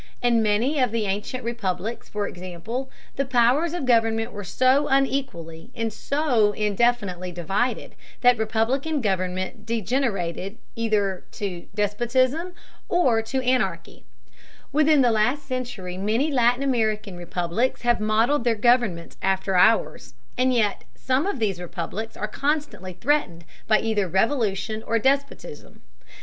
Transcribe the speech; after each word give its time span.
In 0.19 0.41
many 0.41 0.79
of 0.79 0.91
the 0.91 1.05
ancient 1.05 1.43
republics, 1.43 2.09
for 2.09 2.27
example, 2.27 2.89
the 3.17 3.23
powers 3.23 3.75
of 3.75 3.85
government 3.85 4.31
were 4.33 4.43
so 4.43 4.87
unequally 4.87 5.69
and 5.75 5.93
so 5.93 6.53
indefinitely 6.53 7.31
divided 7.31 7.93
that 8.21 8.39
republican 8.39 8.99
government 9.01 9.63
degenerated 9.67 10.57
either 10.75 11.23
to 11.33 11.67
despotism 11.75 12.53
or 12.89 13.21
to 13.21 13.43
anarchy. 13.43 14.03
Within 14.71 15.03
the 15.03 15.11
last 15.11 15.45
century 15.45 15.99
many 15.99 16.31
Latin 16.31 16.63
American 16.63 17.15
republics 17.15 17.83
have 17.83 17.99
modeled 17.99 18.43
their 18.43 18.55
governments 18.55 19.17
after 19.21 19.55
ours, 19.55 20.15
and 20.35 20.51
yet 20.51 20.83
some 20.95 21.27
of 21.27 21.37
these 21.37 21.61
republics 21.61 22.17
are 22.17 22.27
constantly 22.27 22.93
threatened 22.93 23.45
by 23.67 23.77
either 23.77 24.07
revolution 24.07 24.81
or 24.81 24.97
despotism. 24.97 25.83